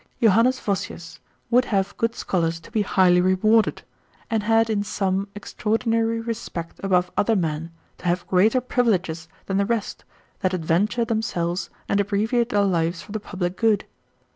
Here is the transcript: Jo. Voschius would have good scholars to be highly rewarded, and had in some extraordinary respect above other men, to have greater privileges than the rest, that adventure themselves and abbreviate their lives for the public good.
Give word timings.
Jo. 0.19 0.31
Voschius 0.31 1.19
would 1.51 1.65
have 1.65 1.95
good 1.95 2.15
scholars 2.15 2.59
to 2.61 2.71
be 2.71 2.81
highly 2.81 3.21
rewarded, 3.21 3.83
and 4.31 4.41
had 4.41 4.67
in 4.67 4.81
some 4.81 5.27
extraordinary 5.35 6.19
respect 6.19 6.79
above 6.81 7.11
other 7.15 7.35
men, 7.35 7.69
to 7.99 8.05
have 8.07 8.25
greater 8.25 8.59
privileges 8.61 9.27
than 9.45 9.57
the 9.57 9.65
rest, 9.67 10.03
that 10.39 10.55
adventure 10.55 11.05
themselves 11.05 11.69
and 11.87 11.99
abbreviate 11.99 12.49
their 12.49 12.63
lives 12.65 13.03
for 13.03 13.11
the 13.11 13.19
public 13.19 13.55
good. 13.57 13.85